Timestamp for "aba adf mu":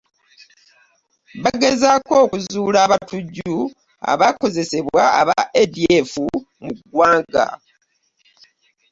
5.19-6.69